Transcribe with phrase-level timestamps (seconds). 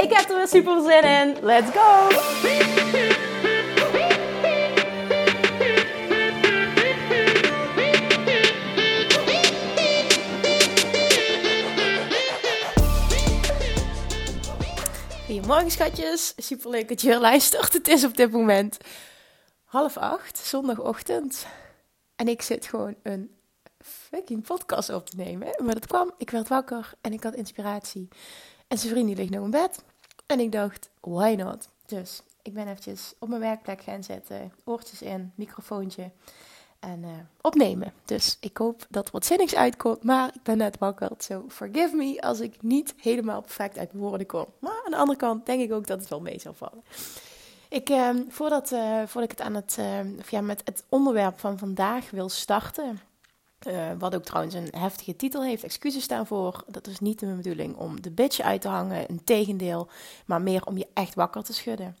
[0.00, 1.36] Ik heb er weer super zin in.
[1.42, 2.08] Let's go!
[15.26, 16.32] Goedemorgen schatjes.
[16.36, 17.72] Super leuk dat je weer luistert.
[17.72, 18.76] Het is op dit moment
[19.64, 21.46] half acht, zondagochtend.
[22.16, 23.30] En ik zit gewoon een
[23.78, 25.48] fucking podcast op te nemen.
[25.64, 28.08] Maar dat kwam, ik werd wakker en ik had inspiratie.
[28.68, 29.82] En zijn vriendin ligt nog in bed.
[30.26, 31.68] En ik dacht, why not?
[31.86, 34.52] Dus ik ben eventjes op mijn werkplek gaan zitten.
[34.64, 36.10] Oortjes in, microfoontje.
[36.78, 37.10] En uh,
[37.40, 37.92] opnemen.
[38.04, 40.02] Dus ik hoop dat er wat zinnigs uitkomt.
[40.02, 41.10] Maar ik ben net wakker.
[41.18, 44.46] So forgive me als ik niet helemaal perfect uit mijn woorden kom.
[44.58, 46.82] Maar aan de andere kant denk ik ook dat het wel mee zal vallen.
[47.68, 49.78] Ik, uh, voordat, uh, voordat ik het aan het,
[50.18, 53.00] of ja, met het onderwerp van vandaag wil starten,
[53.66, 56.64] uh, wat ook trouwens een heftige titel heeft, excuses daarvoor.
[56.66, 59.88] Dat is niet de bedoeling om de bitch uit te hangen, een tegendeel,
[60.26, 61.96] maar meer om je echt wakker te schudden.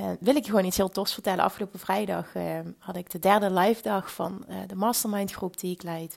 [0.00, 1.44] Uh, wil ik je gewoon iets heel tofs vertellen.
[1.44, 5.82] Afgelopen vrijdag uh, had ik de derde live dag van de mastermind groep die ik
[5.82, 6.16] leid.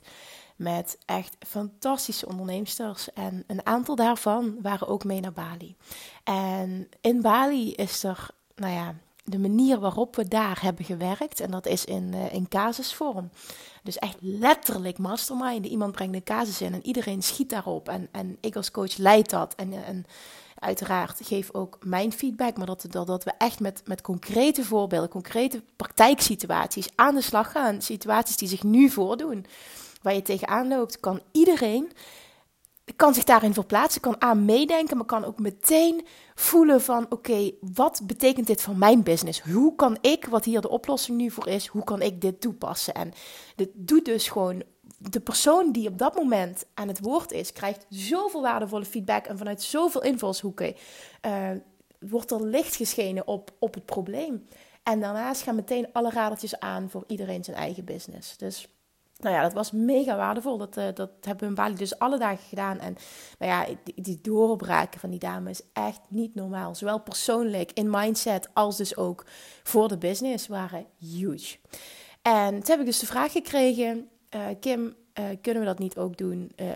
[0.56, 3.12] Met echt fantastische onderneemsters.
[3.12, 5.76] En een aantal daarvan waren ook mee naar Bali.
[6.24, 8.94] En in Bali is er, nou ja,
[9.28, 11.40] de manier waarop we daar hebben gewerkt.
[11.40, 13.30] En dat is in, in casusvorm.
[13.82, 15.66] Dus echt letterlijk mastermind.
[15.66, 17.88] Iemand brengt een casus in en iedereen schiet daarop.
[17.88, 19.54] En, en ik als coach leid dat.
[19.54, 20.06] En, en
[20.58, 22.56] uiteraard geef ook mijn feedback.
[22.56, 27.50] Maar dat, dat, dat we echt met, met concrete voorbeelden, concrete praktijksituaties aan de slag
[27.50, 27.82] gaan.
[27.82, 29.46] Situaties die zich nu voordoen.
[30.02, 31.92] Waar je tegenaan loopt, kan iedereen
[32.96, 38.00] kan zich daarin verplaatsen, kan aan meedenken, maar kan ook meteen voelen van oké, wat
[38.04, 39.40] betekent dit voor mijn business?
[39.40, 42.94] Hoe kan ik, wat hier de oplossing nu voor is, hoe kan ik dit toepassen?
[42.94, 43.12] En
[43.56, 44.62] dit doet dus gewoon
[44.98, 49.38] de persoon die op dat moment aan het woord is, krijgt zoveel waardevolle feedback en
[49.38, 50.74] vanuit zoveel invalshoeken
[51.26, 51.50] uh,
[51.98, 54.46] wordt er licht geschenen op, op het probleem.
[54.82, 58.36] En daarnaast gaan meteen alle radertjes aan voor iedereen zijn eigen business.
[58.36, 58.68] Dus
[59.18, 60.58] nou ja, dat was mega waardevol.
[60.58, 62.78] Dat, uh, dat hebben we in Bali dus alle dagen gedaan.
[62.78, 62.96] En
[63.38, 66.74] nou ja, die, die doorbraken van die dame is echt niet normaal.
[66.74, 69.24] Zowel persoonlijk, in mindset, als dus ook
[69.62, 71.56] voor de business waren huge.
[72.22, 75.96] En toen heb ik dus de vraag gekregen, uh, Kim, uh, kunnen we dat niet
[75.96, 76.68] ook doen uh,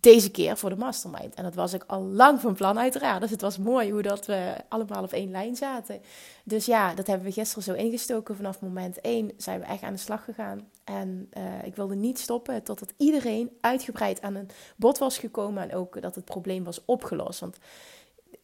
[0.00, 1.34] deze keer voor de mastermind?
[1.34, 3.20] En dat was ik al lang van plan uiteraard.
[3.20, 6.00] Dus het was mooi hoe dat we allemaal op één lijn zaten.
[6.44, 8.36] Dus ja, dat hebben we gisteren zo ingestoken.
[8.36, 10.68] Vanaf moment één zijn we echt aan de slag gegaan.
[10.84, 15.62] En uh, ik wilde niet stoppen totdat iedereen uitgebreid aan een bod was gekomen.
[15.62, 17.40] En ook dat het probleem was opgelost.
[17.40, 17.58] Want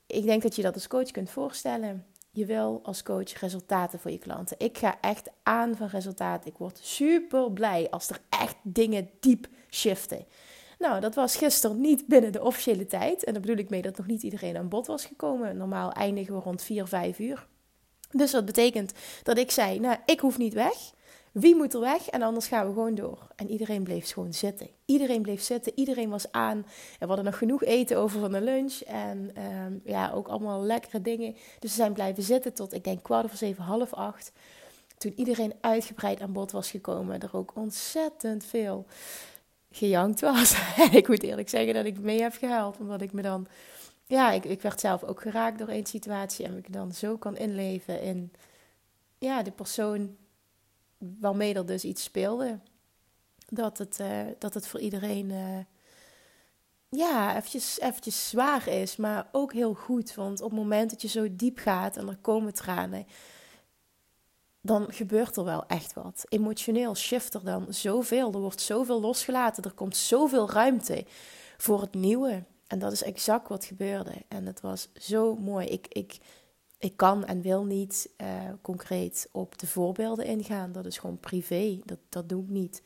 [0.06, 2.04] ik denk dat je dat als coach kunt voorstellen
[2.40, 4.56] je wil als coach resultaten voor je klanten.
[4.58, 6.50] Ik ga echt aan van resultaten.
[6.50, 10.26] Ik word super blij als er echt dingen diep shiften.
[10.78, 13.24] Nou, dat was gisteren niet binnen de officiële tijd.
[13.24, 15.56] En daar bedoel ik mee dat nog niet iedereen aan bod was gekomen.
[15.56, 17.46] Normaal eindigen we rond 4, 5 uur.
[18.10, 20.92] Dus dat betekent dat ik zei, nou, ik hoef niet weg.
[21.32, 22.08] Wie moet er weg?
[22.08, 23.28] En anders gaan we gewoon door.
[23.36, 24.68] En iedereen bleef gewoon zitten.
[24.84, 25.72] Iedereen bleef zitten.
[25.74, 26.56] Iedereen was aan.
[26.56, 26.66] En
[26.98, 28.80] we hadden nog genoeg eten over van de lunch.
[28.80, 31.32] En ehm, ja, ook allemaal lekkere dingen.
[31.58, 34.32] Dus we zijn blijven zitten tot, ik denk, kwart over zeven, half acht.
[34.98, 37.20] Toen iedereen uitgebreid aan bod was gekomen.
[37.20, 38.86] Er ook ontzettend veel
[39.70, 40.56] gejankt was.
[40.90, 42.78] Ik moet eerlijk zeggen dat ik mee heb gehaald.
[42.78, 43.46] Omdat ik me dan...
[44.06, 46.44] Ja, ik, ik werd zelf ook geraakt door één situatie.
[46.44, 48.32] En ik dan zo kan inleven in...
[49.18, 50.16] Ja, de persoon
[51.00, 52.58] waarmee er dus iets speelde.
[53.48, 55.58] Dat het, uh, dat het voor iedereen uh,
[56.88, 60.14] ja, eventjes, eventjes zwaar is, maar ook heel goed.
[60.14, 63.06] Want op het moment dat je zo diep gaat en er komen tranen,
[64.60, 66.24] dan gebeurt er wel echt wat.
[66.28, 68.32] Emotioneel shift er dan zoveel.
[68.32, 69.62] Er wordt zoveel losgelaten.
[69.62, 71.04] Er komt zoveel ruimte
[71.56, 72.42] voor het nieuwe.
[72.66, 74.12] En dat is exact wat gebeurde.
[74.28, 75.66] En het was zo mooi.
[75.66, 76.18] Ik, ik,
[76.80, 78.28] ik kan en wil niet uh,
[78.62, 80.72] concreet op de voorbeelden ingaan.
[80.72, 81.80] Dat is gewoon privé.
[81.84, 82.82] Dat, dat doe ik niet.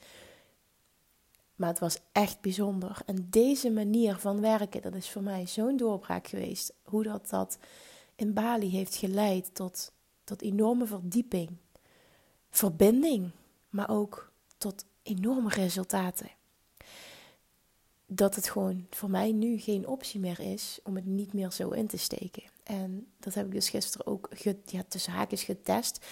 [1.57, 3.03] Maar het was echt bijzonder.
[3.07, 6.73] En deze manier van werken, dat is voor mij zo'n doorbraak geweest.
[6.83, 7.59] Hoe dat, dat
[8.15, 9.93] in Bali heeft geleid tot,
[10.25, 11.51] tot enorme verdieping,
[12.51, 13.31] verbinding,
[13.71, 16.31] maar ook tot enorme resultaten.
[18.07, 21.71] Dat het gewoon voor mij nu geen optie meer is om het niet meer zo
[21.71, 22.54] in te steken.
[22.65, 24.31] En dat heb ik dus gisteren ook
[24.89, 26.07] tussen haakjes getest,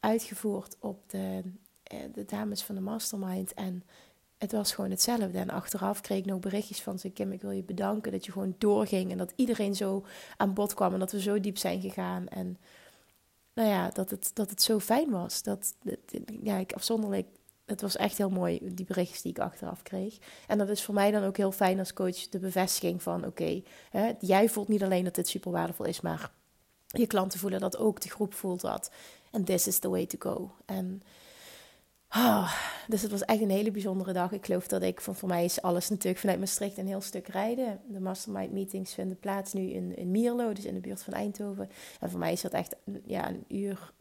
[0.00, 1.42] uitgevoerd op de,
[1.82, 3.54] eh, de dames van de mastermind.
[3.54, 3.82] En
[4.38, 5.38] het was gewoon hetzelfde.
[5.38, 8.32] En achteraf kreeg ik nog berichtjes van ze: Kim, ik wil je bedanken dat je
[8.32, 9.10] gewoon doorging.
[9.10, 10.04] En dat iedereen zo
[10.36, 12.28] aan bod kwam en dat we zo diep zijn gegaan.
[12.28, 12.58] En
[13.54, 15.42] nou ja, dat het, dat het zo fijn was.
[15.42, 15.74] Dat,
[16.42, 17.26] ja, ik afzonderlijk
[17.68, 20.18] het was echt heel mooi, die berichtjes die ik achteraf kreeg.
[20.46, 23.62] En dat is voor mij dan ook heel fijn als coach de bevestiging van: oké,
[24.20, 26.30] jij voelt niet alleen dat dit super waardevol is, maar
[26.86, 28.90] je klanten voelen dat ook, de groep voelt dat.
[29.30, 30.50] En this is the way to go.
[30.64, 31.02] En
[32.16, 32.52] oh,
[32.88, 34.32] dus het was echt een hele bijzondere dag.
[34.32, 37.26] Ik geloof dat ik, van voor mij is alles natuurlijk vanuit Maastricht een heel stuk
[37.26, 37.80] rijden.
[37.88, 41.70] De mastermind meetings vinden plaats nu in, in Mierlo, dus in de buurt van Eindhoven.
[42.00, 43.92] En voor mij is dat echt ja, een uur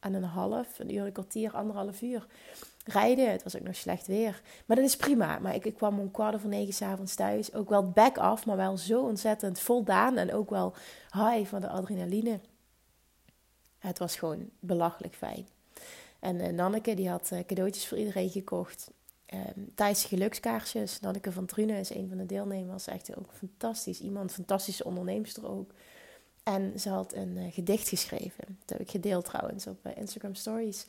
[0.00, 2.26] en een half, een uur, een kwartier, anderhalf uur
[2.88, 3.30] rijden.
[3.30, 4.42] Het was ook nog slecht weer.
[4.66, 5.38] Maar dat is prima.
[5.38, 7.54] Maar ik, ik kwam om kwart over negen s'avonds thuis.
[7.54, 10.16] Ook wel back af, maar wel zo ontzettend voldaan.
[10.16, 10.74] En ook wel
[11.10, 12.40] high van de adrenaline.
[13.78, 15.46] Het was gewoon belachelijk fijn.
[16.18, 18.90] En uh, Nanneke die had uh, cadeautjes voor iedereen gekocht.
[19.34, 21.00] Um, gelukskaarsjes.
[21.00, 22.86] Nanneke van Trune is een van de deelnemers.
[22.86, 24.00] Echt ook fantastisch.
[24.00, 25.70] Iemand, fantastische onderneemster ook.
[26.42, 28.44] En ze had een uh, gedicht geschreven.
[28.58, 30.86] Dat heb ik gedeeld trouwens op Instagram Stories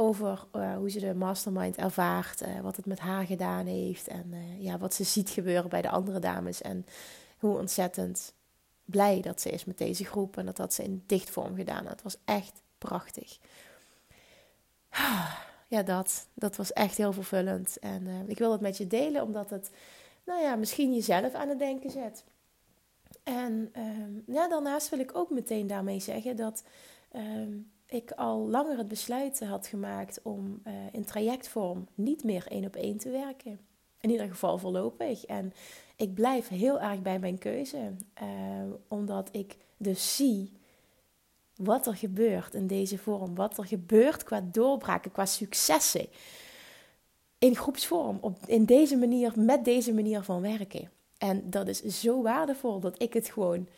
[0.00, 4.26] over uh, hoe ze de mastermind ervaart, uh, wat het met haar gedaan heeft en
[4.30, 6.86] uh, ja, wat ze ziet gebeuren bij de andere dames en
[7.38, 8.32] hoe ontzettend
[8.84, 11.92] blij dat ze is met deze groep en dat dat ze in dichtvorm gedaan had.
[11.92, 13.38] Het was echt prachtig.
[15.70, 19.50] Ja, dat, dat was echt heel vervullend en ik wil het met je delen omdat
[19.50, 19.70] het,
[20.24, 22.24] nou ja, misschien jezelf aan het denken zet.
[23.22, 26.64] En ehm, ja, daarnaast wil ik ook meteen daarmee zeggen dat
[27.10, 27.52] ehm,
[27.88, 32.76] ik al langer het besluit had gemaakt om uh, in trajectvorm niet meer één op
[32.76, 33.60] één te werken.
[34.00, 35.24] In ieder geval voorlopig.
[35.24, 35.52] En
[35.96, 37.92] ik blijf heel erg bij mijn keuze,
[38.22, 38.26] uh,
[38.88, 40.52] omdat ik dus zie
[41.56, 46.06] wat er gebeurt in deze vorm, wat er gebeurt qua doorbraken, qua successen.
[47.38, 50.90] In groepsvorm, op, in deze manier, met deze manier van werken.
[51.18, 53.68] En dat is zo waardevol dat ik het gewoon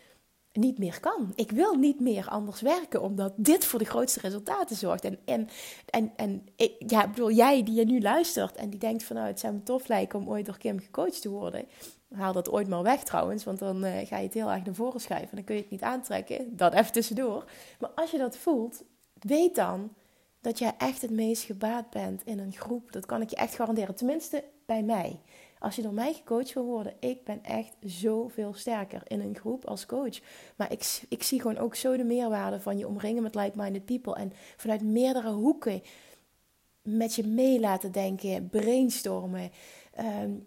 [0.52, 1.32] niet meer kan.
[1.34, 5.04] Ik wil niet meer anders werken, omdat dit voor de grootste resultaten zorgt.
[5.04, 5.48] En, en,
[5.90, 9.28] en, en ik, ja, bedoel, jij die je nu luistert en die denkt van nou,
[9.28, 11.64] het zou me tof lijken om ooit door Kim gecoacht te worden.
[12.14, 14.74] Haal dat ooit maar weg trouwens, want dan uh, ga je het heel erg naar
[14.74, 15.30] voren schuiven.
[15.30, 16.56] En dan kun je het niet aantrekken.
[16.56, 17.44] Dat even tussendoor.
[17.78, 18.82] Maar als je dat voelt,
[19.20, 19.94] weet dan
[20.40, 22.92] dat jij echt het meest gebaat bent in een groep.
[22.92, 23.94] Dat kan ik je echt garanderen.
[23.94, 25.20] Tenminste, bij mij.
[25.60, 29.64] Als je door mij gecoacht wil worden, ik ben echt zoveel sterker in een groep
[29.64, 30.20] als coach.
[30.56, 34.14] Maar ik, ik zie gewoon ook zo de meerwaarde van je omringen met like-minded people.
[34.14, 35.82] En vanuit meerdere hoeken
[36.82, 39.50] met je mee laten denken, brainstormen.
[40.22, 40.46] Um,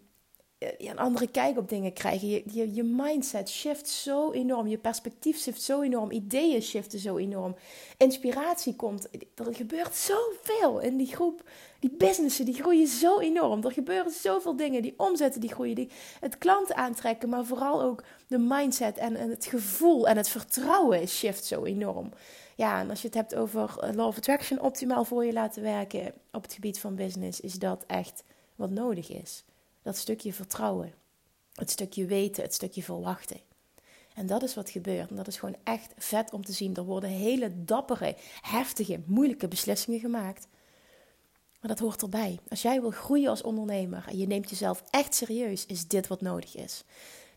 [0.77, 2.27] een andere kijk op dingen krijgen.
[2.27, 4.67] Je, je, mindset shift zo enorm.
[4.67, 6.11] Je perspectief shift zo enorm.
[6.11, 7.55] Ideeën shiften zo enorm.
[7.97, 9.07] Inspiratie komt.
[9.35, 11.43] Er gebeurt zoveel in die groep.
[11.79, 13.63] Die businessen die groeien zo enorm.
[13.63, 14.81] Er gebeuren zoveel dingen.
[14.81, 15.75] Die omzetten die groeien.
[15.75, 15.89] Die
[16.19, 17.29] het klanten aantrekken.
[17.29, 22.09] Maar vooral ook de mindset en, en het gevoel en het vertrouwen shift zo enorm.
[22.55, 25.63] Ja, en als je het hebt over eh, Law of Attraction optimaal voor je laten
[25.63, 28.23] werken op het gebied van business, is dat echt
[28.55, 29.43] wat nodig is.
[29.83, 30.93] Dat stukje vertrouwen.
[31.53, 33.39] Het stukje weten, het stukje verwachten.
[34.15, 35.09] En dat is wat gebeurt.
[35.09, 36.75] En dat is gewoon echt vet om te zien.
[36.75, 40.47] Er worden hele dappere, heftige, moeilijke beslissingen gemaakt.
[41.59, 42.39] Maar dat hoort erbij.
[42.49, 46.21] Als jij wil groeien als ondernemer en je neemt jezelf echt serieus, is dit wat
[46.21, 46.83] nodig is.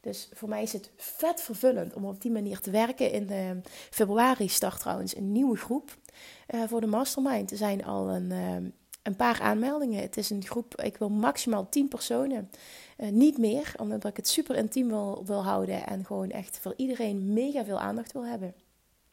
[0.00, 3.10] Dus voor mij is het vet vervullend om op die manier te werken.
[3.10, 3.50] In uh,
[3.90, 5.96] februari start trouwens een nieuwe groep
[6.54, 7.50] uh, voor de mastermind.
[7.50, 8.70] Er zijn al een, uh,
[9.06, 10.02] een paar aanmeldingen.
[10.02, 12.50] Het is een groep, ik wil maximaal 10 personen.
[12.98, 16.74] Uh, niet meer, omdat ik het super intiem wil, wil houden en gewoon echt voor
[16.76, 18.54] iedereen mega veel aandacht wil hebben.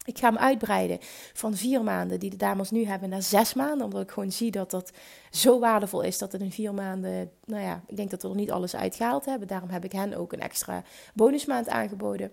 [0.05, 0.97] Ik ga hem uitbreiden
[1.33, 3.85] van vier maanden, die de dames nu hebben, naar zes maanden.
[3.85, 4.91] Omdat ik gewoon zie dat dat
[5.31, 8.35] zo waardevol is dat het in vier maanden, nou ja, ik denk dat we er
[8.35, 9.47] niet alles uitgehaald hebben.
[9.47, 10.83] Daarom heb ik hen ook een extra
[11.13, 12.31] bonusmaand aangeboden.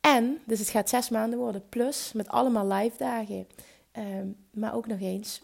[0.00, 3.46] En, dus het gaat zes maanden worden, plus met allemaal live dagen.
[3.98, 5.42] Um, maar ook nog eens,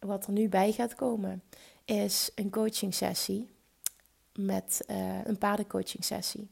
[0.00, 1.42] wat er nu bij gaat komen,
[1.84, 3.48] is een coaching sessie
[4.32, 6.48] met uh, een paardencoaching sessie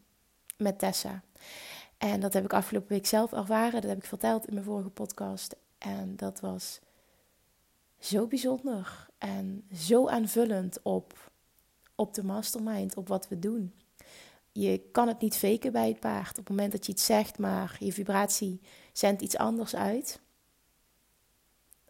[0.56, 1.22] met Tessa.
[1.98, 3.80] En dat heb ik afgelopen week zelf ervaren.
[3.80, 5.56] Dat heb ik verteld in mijn vorige podcast.
[5.78, 6.80] En dat was
[7.98, 11.30] zo bijzonder en zo aanvullend op,
[11.94, 13.74] op de mastermind, op wat we doen.
[14.52, 16.30] Je kan het niet faken bij het paard.
[16.30, 18.60] Op het moment dat je iets zegt, maar je vibratie
[18.92, 20.20] zendt iets anders uit,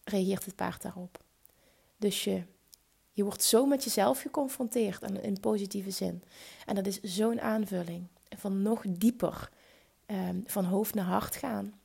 [0.04, 1.26] reageert het paard daarop.
[1.98, 2.42] Dus je,
[3.12, 6.22] je wordt zo met jezelf geconfronteerd in positieve zin.
[6.66, 9.50] En dat is zo'n aanvulling van nog dieper
[10.06, 11.80] ehm, van hoofd naar hart gaan.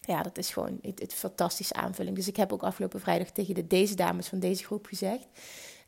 [0.00, 2.16] Ja, dat is gewoon een fantastische aanvulling.
[2.16, 5.26] Dus ik heb ook afgelopen vrijdag tegen de, deze dames van deze groep gezegd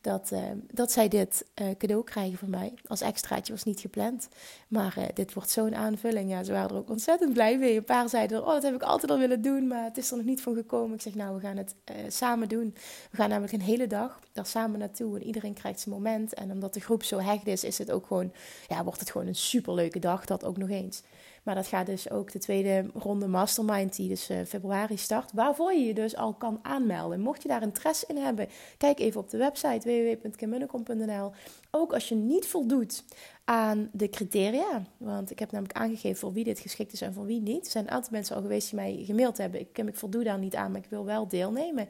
[0.06, 0.40] dat, uh,
[0.72, 2.74] dat zij dit uh, cadeau krijgen van mij.
[2.86, 4.28] Als extraatje was niet gepland.
[4.68, 6.30] Maar uh, dit wordt zo'n aanvulling.
[6.30, 7.76] Ja, ze waren er ook ontzettend blij mee.
[7.76, 10.16] Een paar zeiden, oh, dat heb ik altijd al willen doen, maar het is er
[10.16, 10.94] nog niet van gekomen.
[10.94, 11.74] Ik zeg, nou, we gaan het
[12.08, 12.74] samen doen.
[13.10, 15.16] We gaan namelijk een hele dag daar samen naartoe.
[15.16, 16.34] En iedereen krijgt zijn moment.
[16.34, 18.32] En omdat de groep zo hecht is, is het ook gewoon,
[18.68, 20.24] ja, wordt het gewoon een superleuke dag.
[20.24, 21.02] Dat ook nog eens.
[21.46, 25.32] Maar dat gaat dus ook de tweede ronde mastermind, die dus uh, februari start.
[25.32, 27.20] Waarvoor je je dus al kan aanmelden.
[27.20, 28.48] Mocht je daar interesse in hebben,
[28.78, 31.32] kijk even op de website www.kimmunnekom.nl.
[31.70, 33.04] Ook als je niet voldoet
[33.44, 34.82] aan de criteria.
[34.96, 37.64] Want ik heb namelijk aangegeven voor wie dit geschikt is en voor wie niet.
[37.64, 39.60] Er zijn een aantal mensen al geweest die mij gemaild hebben.
[39.60, 41.88] Ik, ik voldoe daar niet aan, maar ik wil wel deelnemen.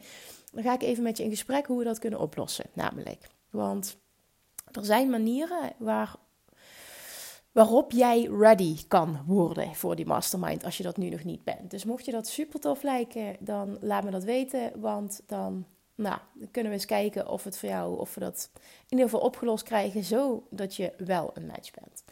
[0.52, 2.64] Dan ga ik even met je in gesprek hoe we dat kunnen oplossen.
[2.72, 3.96] Namelijk, want
[4.72, 6.16] er zijn manieren waar
[7.56, 11.70] waarop jij ready kan worden voor die mastermind als je dat nu nog niet bent.
[11.70, 16.18] Dus mocht je dat super tof lijken, dan laat me dat weten, want dan, nou,
[16.32, 19.20] dan kunnen we eens kijken of het voor jou, of we dat in ieder geval
[19.20, 22.04] opgelost krijgen, zodat je wel een match bent.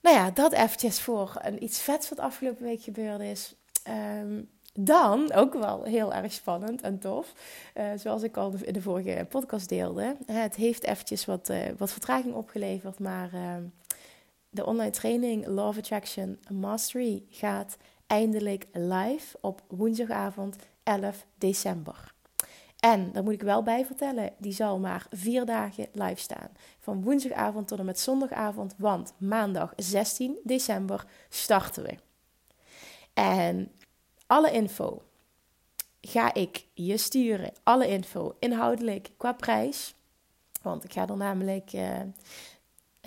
[0.00, 3.54] Nou ja, dat eventjes voor een iets vets wat afgelopen week gebeurd is.
[3.82, 4.42] Ehm,
[4.72, 7.32] dan, ook wel heel erg spannend en tof,
[7.74, 10.16] uh, zoals ik al in de vorige podcast deelde.
[10.26, 13.62] Het heeft eventjes wat, uh, wat vertraging opgeleverd, maar ehm,
[14.58, 22.14] de online training Love Attraction Mastery gaat eindelijk live op woensdagavond 11 december.
[22.78, 26.48] En daar moet ik wel bij vertellen, die zal maar vier dagen live staan.
[26.78, 31.94] Van woensdagavond tot en met zondagavond, want maandag 16 december starten we.
[33.14, 33.72] En
[34.26, 35.02] alle info
[36.00, 37.52] ga ik je sturen.
[37.62, 39.94] Alle info inhoudelijk qua prijs.
[40.62, 42.00] Want ik ga er namelijk uh,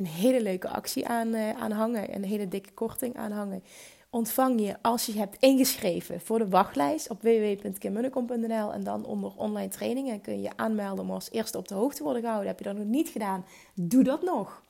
[0.01, 2.15] een hele leuke actie aan, uh, aan hangen.
[2.15, 3.63] Een hele dikke korting aan hangen.
[4.10, 9.70] Ontvang je als je hebt ingeschreven voor de wachtlijst op www.kimmunnekom.nl en dan onder online
[9.70, 12.50] trainingen kun je je aanmelden om als eerste op de hoogte worden gehouden.
[12.50, 13.46] Heb je dat nog niet gedaan?
[13.74, 14.63] Doe dat nog.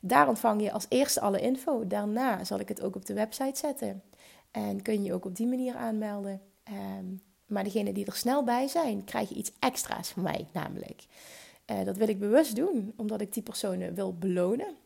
[0.00, 1.86] Daar ontvang je als eerste alle info.
[1.86, 4.02] Daarna zal ik het ook op de website zetten.
[4.50, 6.40] En kun je je ook op die manier aanmelden.
[6.98, 11.06] Um, maar degene die er snel bij zijn, krijgen iets extra's van mij namelijk.
[11.70, 14.76] Uh, dat wil ik bewust doen, omdat ik die personen wil belonen.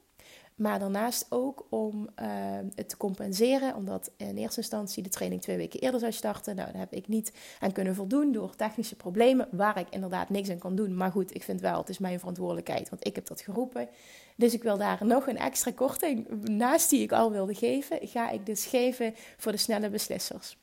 [0.54, 2.26] Maar daarnaast ook om uh,
[2.74, 6.56] het te compenseren, omdat in eerste instantie de training twee weken eerder zou starten.
[6.56, 10.50] Nou, daar heb ik niet aan kunnen voldoen door technische problemen, waar ik inderdaad niks
[10.50, 10.96] aan kan doen.
[10.96, 13.88] Maar goed, ik vind wel, het is mijn verantwoordelijkheid, want ik heb dat geroepen.
[14.36, 18.30] Dus ik wil daar nog een extra korting, naast die ik al wilde geven, ga
[18.30, 20.56] ik dus geven voor de snelle beslissers.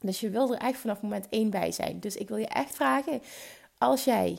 [0.00, 2.00] Dus je wil er echt vanaf moment één bij zijn.
[2.00, 3.22] Dus ik wil je echt vragen,
[3.78, 4.38] als jij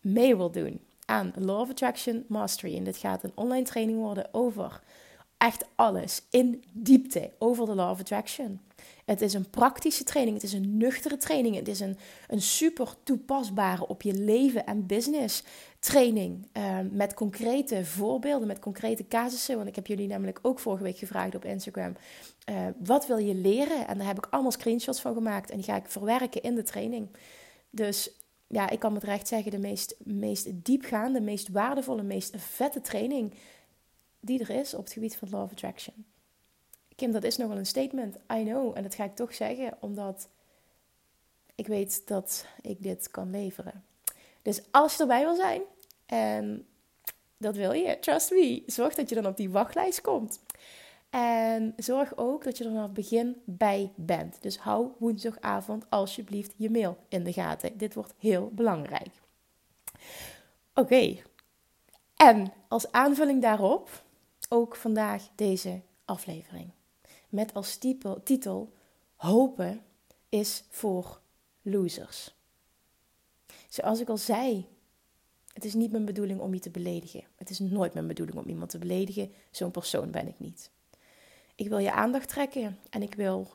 [0.00, 2.76] mee wil doen aan Law of Attraction Mastery.
[2.76, 4.80] En dit gaat een online training worden over
[5.38, 8.60] echt alles in diepte over de Law of Attraction.
[9.04, 11.96] Het is een praktische training, het is een nuchtere training, het is een,
[12.28, 15.42] een super toepasbare op je leven en business
[15.78, 16.46] training.
[16.56, 19.56] Uh, met concrete voorbeelden, met concrete casussen.
[19.56, 21.96] Want ik heb jullie namelijk ook vorige week gevraagd op Instagram.
[22.50, 23.86] Uh, wat wil je leren?
[23.86, 26.62] En daar heb ik allemaal screenshots van gemaakt en die ga ik verwerken in de
[26.62, 27.08] training.
[27.70, 28.10] Dus
[28.52, 33.34] ja, ik kan met recht zeggen, de meest, meest diepgaande, meest waardevolle, meest vette training
[34.20, 36.04] die er is op het gebied van Law of Attraction.
[36.96, 38.76] Kim, dat is nogal een statement, I know.
[38.76, 40.28] En dat ga ik toch zeggen, omdat
[41.54, 43.84] ik weet dat ik dit kan leveren.
[44.42, 45.62] Dus als je erbij wil zijn,
[46.06, 46.66] en
[47.36, 50.40] dat wil je, trust me, zorg dat je dan op die wachtlijst komt.
[51.10, 54.42] En zorg ook dat je er vanaf het begin bij bent.
[54.42, 57.78] Dus hou woensdagavond alsjeblieft je mail in de gaten.
[57.78, 59.10] Dit wordt heel belangrijk.
[60.74, 61.16] Oké.
[62.16, 64.02] En als aanvulling daarop
[64.48, 66.70] ook vandaag deze aflevering.
[67.28, 68.72] Met als titel, titel
[69.16, 69.82] Hopen
[70.28, 71.20] is voor
[71.62, 72.34] losers.
[73.68, 74.66] Zoals ik al zei,
[75.52, 77.24] het is niet mijn bedoeling om je te beledigen.
[77.36, 79.32] Het is nooit mijn bedoeling om iemand te beledigen.
[79.50, 80.70] Zo'n persoon ben ik niet.
[81.60, 83.50] Ik wil je aandacht trekken en ik wil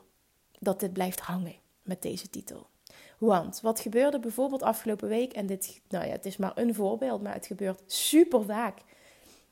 [0.58, 2.66] dat dit blijft hangen met deze titel.
[3.18, 7.22] Want wat gebeurde bijvoorbeeld afgelopen week, en dit, nou ja, het is maar een voorbeeld,
[7.22, 8.78] maar het gebeurt super vaak,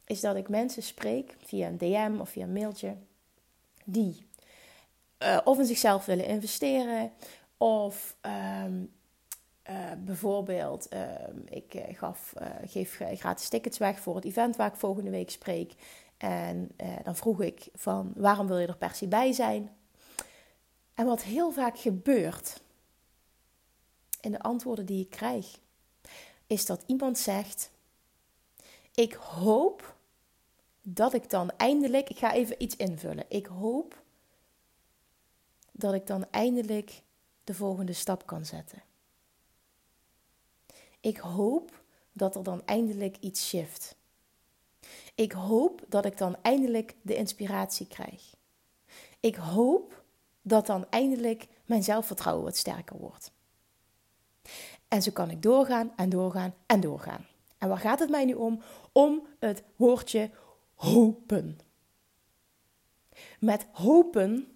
[0.04, 2.96] is dat ik mensen spreek via een DM of via een mailtje,
[3.84, 4.26] die
[5.18, 7.12] uh, of in zichzelf willen investeren,
[7.56, 8.16] of
[8.64, 8.92] um,
[9.70, 11.00] uh, bijvoorbeeld, uh,
[11.48, 12.32] ik gaf,
[12.64, 15.74] geef gratis tickets weg voor het event waar ik volgende week spreek.
[16.24, 19.76] En eh, dan vroeg ik van waarom wil je er per se bij zijn?
[20.94, 22.60] En wat heel vaak gebeurt
[24.20, 25.58] in de antwoorden die ik krijg,
[26.46, 27.70] is dat iemand zegt:
[28.94, 29.96] Ik hoop
[30.82, 33.24] dat ik dan eindelijk, ik ga even iets invullen.
[33.28, 34.02] Ik hoop
[35.72, 37.02] dat ik dan eindelijk
[37.44, 38.82] de volgende stap kan zetten.
[41.00, 43.96] Ik hoop dat er dan eindelijk iets shift.
[45.14, 48.34] Ik hoop dat ik dan eindelijk de inspiratie krijg.
[49.20, 50.04] Ik hoop
[50.42, 53.32] dat dan eindelijk mijn zelfvertrouwen wat sterker wordt.
[54.88, 57.26] En zo kan ik doorgaan en doorgaan en doorgaan.
[57.58, 58.62] En waar gaat het mij nu om?
[58.92, 60.30] Om het woordje
[60.74, 61.58] hopen.
[63.38, 64.48] Met hopen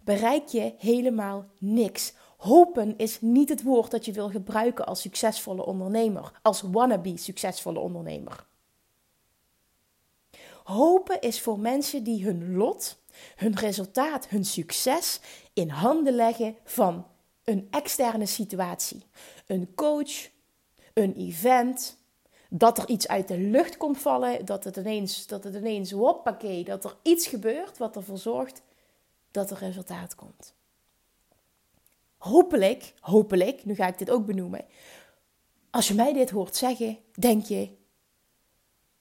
[0.00, 2.12] bereik je helemaal niks.
[2.36, 7.78] Hopen is niet het woord dat je wil gebruiken als succesvolle ondernemer, als wannabe succesvolle
[7.78, 8.46] ondernemer.
[10.64, 12.98] Hopen is voor mensen die hun lot,
[13.36, 15.20] hun resultaat, hun succes
[15.52, 17.06] in handen leggen van
[17.44, 19.06] een externe situatie.
[19.46, 20.28] Een coach,
[20.94, 21.96] een event,
[22.48, 26.64] dat er iets uit de lucht komt vallen, dat het ineens, dat het ineens hoppakee,
[26.64, 28.62] dat er iets gebeurt wat ervoor zorgt
[29.30, 30.54] dat er resultaat komt.
[32.16, 34.64] Hopelijk, hopelijk, nu ga ik dit ook benoemen.
[35.70, 37.68] Als je mij dit hoort zeggen, denk je,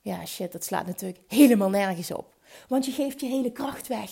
[0.01, 2.35] ja shit, dat slaat natuurlijk helemaal nergens op.
[2.67, 4.11] Want je geeft je hele kracht weg.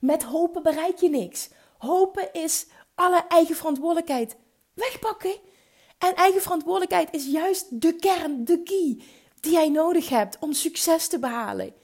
[0.00, 1.48] Met hopen bereik je niks.
[1.78, 4.36] Hopen is alle eigen verantwoordelijkheid
[4.74, 5.36] wegpakken.
[5.98, 9.02] En eigen verantwoordelijkheid is juist de kern, de key
[9.40, 11.74] die jij nodig hebt om succes te behalen.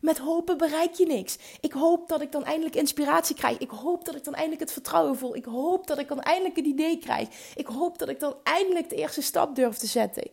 [0.00, 1.38] Met hopen bereik je niks.
[1.60, 3.58] Ik hoop dat ik dan eindelijk inspiratie krijg.
[3.58, 5.36] Ik hoop dat ik dan eindelijk het vertrouwen voel.
[5.36, 7.28] Ik hoop dat ik dan eindelijk een idee krijg.
[7.54, 10.30] Ik hoop dat ik dan eindelijk de eerste stap durf te zetten.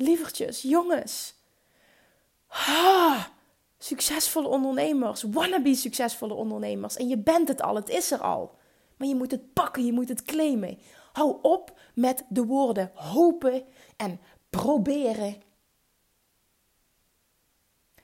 [0.00, 1.34] Lievertjes, jongens.
[2.46, 3.32] Ha,
[3.78, 6.96] succesvolle ondernemers, wannabe succesvolle ondernemers.
[6.96, 8.58] En je bent het al, het is er al.
[8.96, 10.78] Maar je moet het pakken, je moet het claimen.
[11.12, 13.64] Hou op met de woorden hopen
[13.96, 15.42] en proberen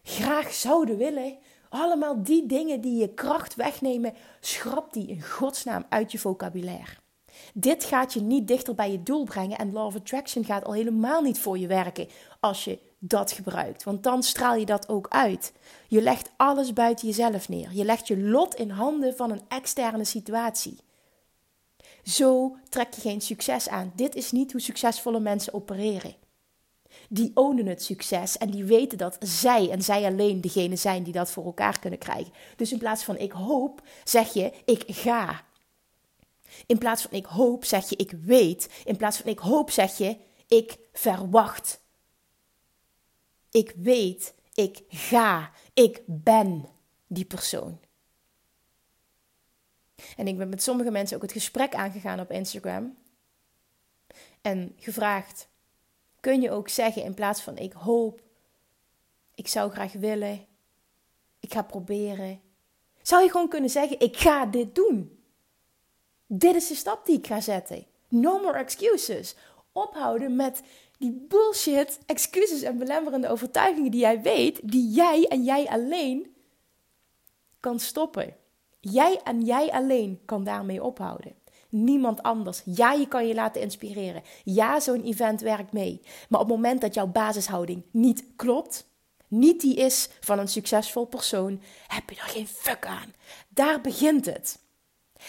[0.02, 1.38] graag zouden willen.
[1.68, 7.05] Allemaal die dingen die je kracht wegnemen, schrap die in godsnaam uit je vocabulaire.
[7.54, 10.72] Dit gaat je niet dichter bij je doel brengen en Law of Attraction gaat al
[10.72, 12.08] helemaal niet voor je werken
[12.40, 13.84] als je dat gebruikt.
[13.84, 15.52] Want dan straal je dat ook uit.
[15.88, 17.68] Je legt alles buiten jezelf neer.
[17.72, 20.78] Je legt je lot in handen van een externe situatie.
[22.02, 23.92] Zo trek je geen succes aan.
[23.94, 26.14] Dit is niet hoe succesvolle mensen opereren
[27.08, 31.12] die ownen het succes en die weten dat zij en zij alleen degene zijn die
[31.12, 32.32] dat voor elkaar kunnen krijgen.
[32.56, 35.44] Dus in plaats van ik hoop, zeg je ik ga.
[36.66, 38.82] In plaats van ik hoop, zeg je ik weet.
[38.84, 40.16] In plaats van ik hoop, zeg je
[40.46, 41.80] ik verwacht.
[43.50, 46.68] Ik weet, ik ga, ik ben
[47.06, 47.80] die persoon.
[50.16, 52.96] En ik ben met sommige mensen ook het gesprek aangegaan op Instagram.
[54.40, 55.48] En gevraagd:
[56.20, 58.22] kun je ook zeggen in plaats van ik hoop,
[59.34, 60.46] ik zou graag willen,
[61.40, 62.40] ik ga proberen.
[63.02, 65.15] Zou je gewoon kunnen zeggen ik ga dit doen.
[66.26, 67.86] Dit is de stap die ik ga zetten.
[68.08, 69.36] No more excuses.
[69.72, 70.62] Ophouden met
[70.98, 76.34] die bullshit excuses en belemmerende overtuigingen die jij weet, die jij en jij alleen
[77.60, 78.36] kan stoppen.
[78.80, 81.34] Jij en jij alleen kan daarmee ophouden
[81.68, 82.62] niemand anders.
[82.64, 84.22] Ja, je kan je laten inspireren.
[84.44, 86.00] Ja, zo'n event werkt mee.
[86.28, 88.86] Maar op het moment dat jouw basishouding niet klopt,
[89.28, 93.14] niet die is van een succesvol persoon, heb je er geen fuck aan.
[93.48, 94.58] Daar begint het.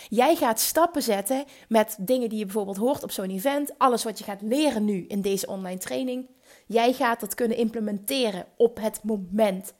[0.09, 4.17] Jij gaat stappen zetten met dingen die je bijvoorbeeld hoort op zo'n event, alles wat
[4.17, 6.29] je gaat leren nu in deze online training.
[6.65, 9.73] Jij gaat dat kunnen implementeren op het moment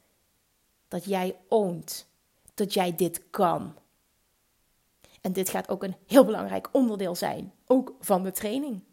[0.88, 2.08] dat jij oont
[2.54, 3.74] dat jij dit kan.
[5.22, 8.84] En dit gaat ook een heel belangrijk onderdeel zijn, ook van de training.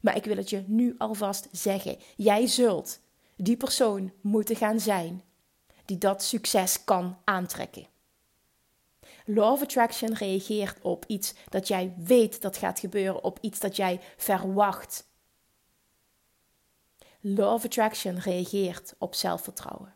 [0.00, 1.96] Maar ik wil het je nu alvast zeggen.
[2.16, 3.00] Jij zult
[3.36, 5.22] die persoon moeten gaan zijn
[5.84, 7.86] die dat succes kan aantrekken.
[9.24, 13.76] Law of Attraction reageert op iets dat jij weet dat gaat gebeuren, op iets dat
[13.76, 15.06] jij verwacht.
[17.20, 19.94] Law of Attraction reageert op zelfvertrouwen,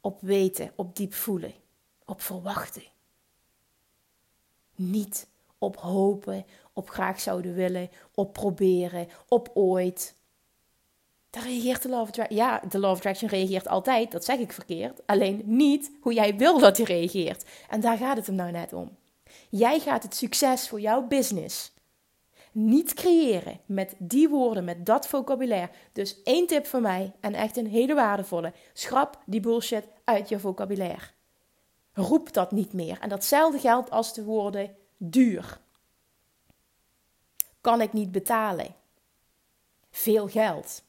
[0.00, 1.54] op weten, op diep voelen,
[2.04, 2.84] op verwachten.
[4.74, 10.14] Niet op hopen, op graag zouden willen, op proberen, op ooit.
[11.34, 12.36] Daar reageert de Love Attraction.
[12.36, 15.06] Ja, de Love Attraction reageert altijd, dat zeg ik verkeerd.
[15.06, 17.44] Alleen niet hoe jij wil dat hij reageert.
[17.68, 18.96] En daar gaat het hem nou net om.
[19.48, 21.72] Jij gaat het succes voor jouw business
[22.52, 25.70] niet creëren met die woorden, met dat vocabulaire.
[25.92, 30.38] Dus één tip van mij en echt een hele waardevolle: schrap die bullshit uit je
[30.38, 31.06] vocabulaire.
[31.92, 32.98] Roep dat niet meer.
[33.00, 35.60] En datzelfde geldt als de woorden duur.
[37.60, 38.74] Kan ik niet betalen.
[39.90, 40.82] Veel geld.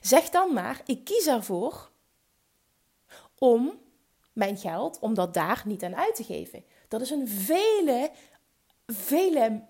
[0.00, 1.90] Zeg dan maar, ik kies ervoor
[3.38, 3.78] om
[4.32, 6.64] mijn geld, om dat daar niet aan uit te geven.
[6.88, 8.10] Dat is een vele,
[8.86, 9.62] vele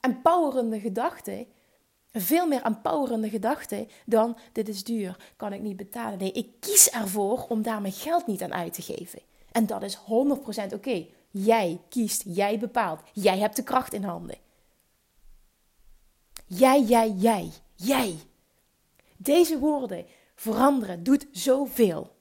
[0.00, 1.46] empowerende gedachte.
[2.12, 6.18] Veel meer empowerende gedachte dan dit is duur, kan ik niet betalen.
[6.18, 9.20] Nee, ik kies ervoor om daar mijn geld niet aan uit te geven.
[9.52, 11.06] En dat is 100% oké.
[11.30, 13.00] Jij kiest, jij bepaalt.
[13.12, 14.36] Jij hebt de kracht in handen.
[16.46, 18.16] Jij, jij, jij, jij.
[19.24, 22.16] Deze woorden veranderen doet zoveel.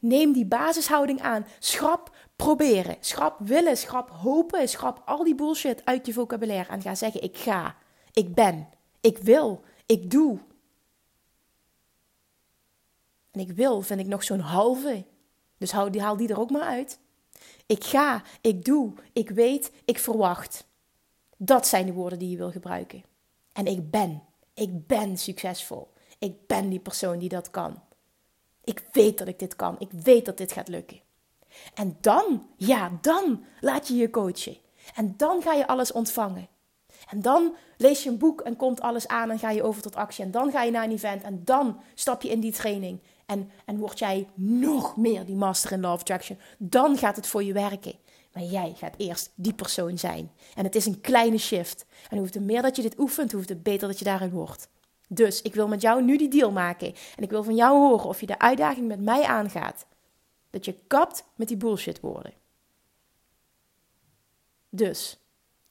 [0.00, 1.46] Neem die basishouding aan.
[1.58, 2.96] Schrap proberen.
[3.00, 3.76] Schrap willen.
[3.76, 4.68] Schrap hopen.
[4.68, 6.72] Schrap al die bullshit uit je vocabulaire.
[6.72, 7.76] En ga zeggen: Ik ga.
[8.12, 8.68] Ik ben.
[9.00, 9.62] Ik wil.
[9.86, 10.38] Ik doe.
[13.30, 15.04] En ik wil vind ik nog zo'n halve.
[15.58, 16.98] Dus haal die, haal die er ook maar uit.
[17.66, 18.22] Ik ga.
[18.40, 18.92] Ik doe.
[19.12, 19.72] Ik weet.
[19.84, 20.66] Ik verwacht.
[21.36, 23.04] Dat zijn de woorden die je wil gebruiken.
[23.52, 24.25] En ik ben.
[24.56, 25.92] Ik ben succesvol.
[26.18, 27.82] Ik ben die persoon die dat kan.
[28.64, 29.76] Ik weet dat ik dit kan.
[29.78, 31.00] Ik weet dat dit gaat lukken.
[31.74, 34.56] En dan, ja, dan laat je je coachen.
[34.94, 36.48] En dan ga je alles ontvangen.
[37.08, 39.96] En dan lees je een boek en komt alles aan en ga je over tot
[39.96, 40.24] actie.
[40.24, 43.00] En dan ga je naar een event en dan stap je in die training.
[43.26, 46.38] En, en word jij nog meer die master in Law of Attraction.
[46.58, 47.94] Dan gaat het voor je werken.
[48.36, 50.32] Maar jij gaat eerst die persoon zijn.
[50.54, 51.86] En het is een kleine shift.
[52.10, 54.68] En hoe meer dat je dit oefent, hoe beter dat je daarin wordt.
[55.08, 56.94] Dus ik wil met jou nu die deal maken.
[57.16, 59.86] En ik wil van jou horen of je de uitdaging met mij aangaat.
[60.50, 62.32] Dat je kapt met die bullshit woorden.
[64.68, 65.18] Dus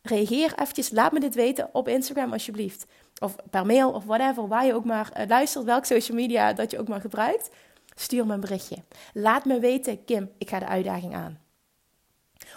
[0.02, 2.86] reageer eventjes, laat me dit weten op Instagram alsjeblieft.
[3.20, 6.72] Of per mail of whatever, waar je ook maar uh, luistert, welk social media dat
[6.72, 7.50] je ook maar gebruikt.
[7.96, 8.84] Stuur me een berichtje.
[9.14, 11.45] Laat me weten, Kim, ik ga de uitdaging aan.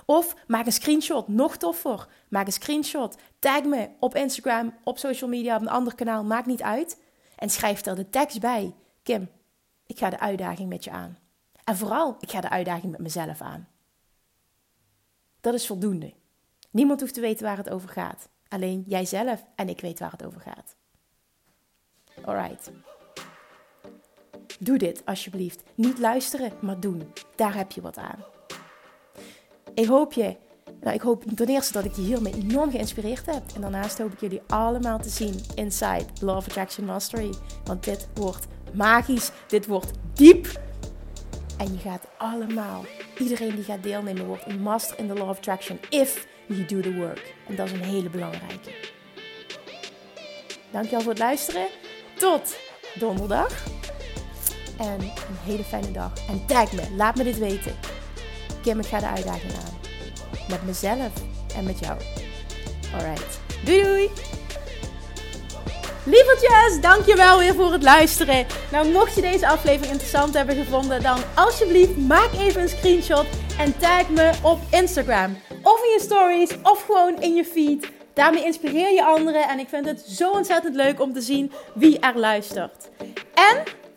[0.06, 2.08] Of maak een screenshot, nog toffer.
[2.28, 6.46] Maak een screenshot, tag me op Instagram, op social media, op een ander kanaal, maakt
[6.46, 7.02] niet uit.
[7.36, 8.74] En schrijf er de tekst bij.
[9.02, 9.28] Kim,
[9.86, 11.18] ik ga de uitdaging met je aan.
[11.64, 13.68] En vooral, ik ga de uitdaging met mezelf aan.
[15.40, 16.14] Dat is voldoende.
[16.70, 18.28] Niemand hoeft te weten waar het over gaat.
[18.48, 20.76] Alleen jijzelf en ik weet waar het over gaat.
[22.24, 22.70] Alright.
[24.58, 25.62] Doe dit alsjeblieft.
[25.74, 27.12] Niet luisteren, maar doen.
[27.36, 28.24] Daar heb je wat aan.
[29.78, 30.36] Ik hoop je,
[30.80, 33.42] nou, ik hoop ten eerste dat ik je hiermee enorm geïnspireerd heb.
[33.54, 37.34] En daarnaast hoop ik jullie allemaal te zien inside Love Attraction Mastery.
[37.64, 40.60] Want dit wordt magisch, dit wordt diep.
[41.58, 42.84] En je gaat allemaal,
[43.18, 45.78] iedereen die gaat deelnemen, wordt een master in the Law of Attraction.
[45.90, 47.34] If you do the work.
[47.48, 48.70] En dat is een hele belangrijke.
[50.70, 51.66] Dankjewel voor het luisteren.
[52.18, 52.56] Tot
[52.98, 53.64] donderdag.
[54.78, 55.10] En een
[55.44, 56.12] hele fijne dag.
[56.28, 57.87] En tag me, laat me dit weten.
[58.68, 59.78] Kim, ik ga de uitdaging aan.
[60.48, 61.12] Met mezelf
[61.56, 61.98] en met jou.
[62.94, 63.40] Alright.
[63.64, 64.10] Doei doei!
[66.04, 68.46] Lievertjes, dankjewel weer voor het luisteren.
[68.72, 73.26] Nou, mocht je deze aflevering interessant hebben gevonden, dan alsjeblieft maak even een screenshot
[73.58, 75.36] en tag me op Instagram.
[75.62, 77.90] Of in je stories, of gewoon in je feed.
[78.14, 81.98] Daarmee inspireer je anderen en ik vind het zo ontzettend leuk om te zien wie
[81.98, 82.88] er luistert.
[83.34, 83.62] En